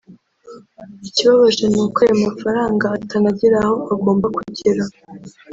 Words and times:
Ikibabaje 1.07 1.65
ni 1.73 1.79
uko 1.83 1.97
ayo 2.05 2.15
mafaranga 2.25 2.85
atanagera 2.97 3.57
aho 3.63 3.75
agomba 3.93 4.25
kugera 4.37 4.83